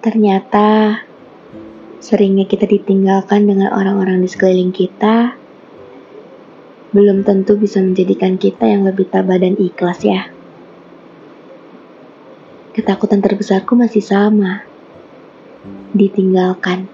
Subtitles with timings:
[0.00, 0.96] Ternyata
[2.00, 5.36] seringnya kita ditinggalkan dengan orang-orang di sekeliling kita,
[6.96, 10.32] belum tentu bisa menjadikan kita yang lebih tabah dan ikhlas ya.
[12.72, 14.64] Ketakutan terbesarku masih sama,
[15.92, 16.88] ditinggalkan.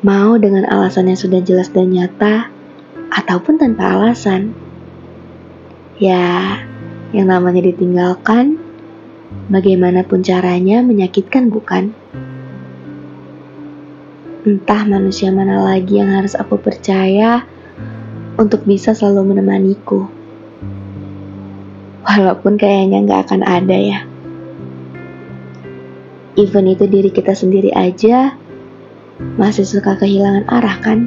[0.00, 2.48] Mau dengan alasan yang sudah jelas dan nyata,
[3.12, 4.56] ataupun tanpa alasan.
[6.00, 6.64] Ya,
[7.12, 8.63] yang namanya ditinggalkan,
[9.52, 11.92] bagaimanapun caranya menyakitkan bukan?
[14.44, 17.44] Entah manusia mana lagi yang harus aku percaya
[18.36, 20.08] untuk bisa selalu menemaniku.
[22.04, 24.00] Walaupun kayaknya nggak akan ada ya.
[26.34, 28.36] Even itu diri kita sendiri aja
[29.38, 30.98] masih suka kehilangan arah kan?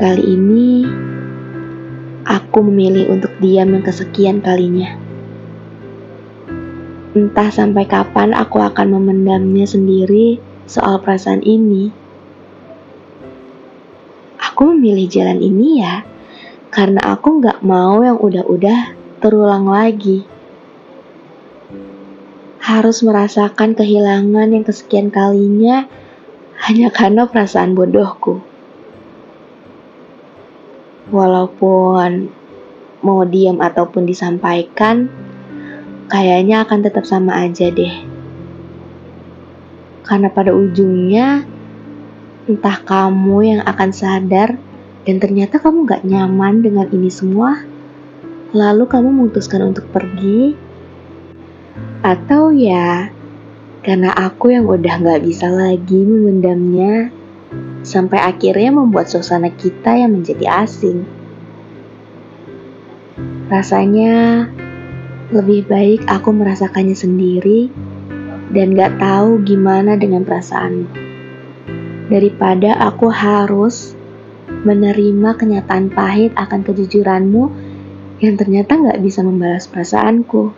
[0.00, 0.82] Kali ini
[2.22, 4.94] Aku memilih untuk diam yang kesekian kalinya.
[7.12, 11.92] Entah sampai kapan aku akan memendamnya sendiri soal perasaan ini.
[14.40, 16.08] Aku memilih jalan ini ya,
[16.72, 20.24] karena aku gak mau yang udah-udah terulang lagi.
[22.64, 25.84] Harus merasakan kehilangan yang kesekian kalinya
[26.64, 28.40] hanya karena perasaan bodohku
[31.12, 32.32] walaupun
[33.04, 35.12] mau diam ataupun disampaikan,
[36.10, 37.94] kayaknya akan tetap sama aja deh.
[40.02, 41.46] Karena pada ujungnya,
[42.50, 44.58] entah kamu yang akan sadar
[45.06, 47.62] dan ternyata kamu gak nyaman dengan ini semua,
[48.50, 50.58] lalu kamu memutuskan untuk pergi,
[52.02, 53.10] atau ya
[53.82, 57.10] karena aku yang udah gak bisa lagi memendamnya,
[57.82, 61.02] sampai akhirnya membuat suasana kita yang menjadi asing.
[63.50, 64.46] Rasanya
[65.32, 67.72] lebih baik aku merasakannya sendiri
[68.52, 70.92] dan gak tahu gimana dengan perasaanmu.
[72.12, 73.96] Daripada aku harus
[74.44, 77.48] menerima kenyataan pahit akan kejujuranmu
[78.20, 80.52] yang ternyata gak bisa membalas perasaanku.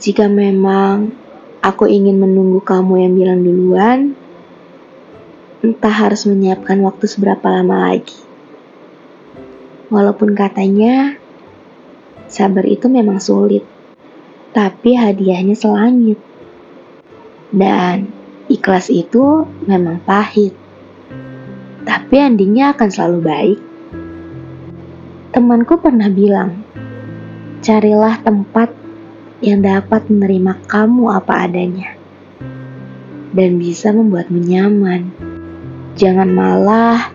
[0.00, 1.12] Jika memang
[1.60, 3.98] aku ingin menunggu kamu yang bilang duluan,
[5.60, 8.16] entah harus menyiapkan waktu seberapa lama lagi.
[9.92, 11.20] Walaupun katanya
[12.26, 13.62] sabar itu memang sulit,
[14.54, 16.18] tapi hadiahnya selangit.
[17.50, 18.10] Dan
[18.50, 20.52] ikhlas itu memang pahit,
[21.86, 23.60] tapi endingnya akan selalu baik.
[25.30, 26.64] Temanku pernah bilang,
[27.62, 28.72] carilah tempat
[29.44, 31.96] yang dapat menerima kamu apa adanya
[33.36, 35.12] dan bisa membuatmu nyaman.
[36.00, 37.12] Jangan malah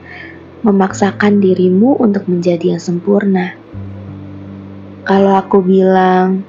[0.61, 3.57] memaksakan dirimu untuk menjadi yang sempurna.
[5.01, 6.45] Kalau aku bilang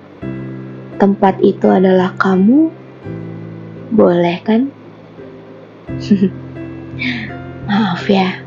[1.01, 2.69] tempat itu adalah kamu,
[3.89, 4.69] boleh kan?
[7.69, 8.45] Maaf ya.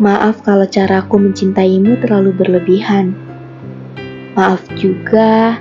[0.00, 3.12] Maaf kalau caraku mencintaimu terlalu berlebihan.
[4.32, 5.60] Maaf juga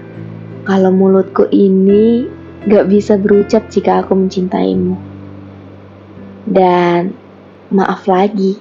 [0.63, 2.31] kalau mulutku ini
[2.63, 4.95] gak bisa berucap jika aku mencintaimu.
[6.47, 7.11] Dan
[7.75, 8.55] maaf lagi,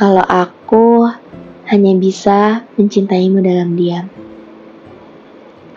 [0.00, 1.12] kalau aku
[1.70, 4.10] hanya bisa mencintaimu dalam diam.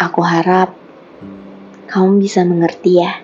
[0.01, 0.73] Aku harap
[1.87, 3.22] kamu bisa mengerti ya.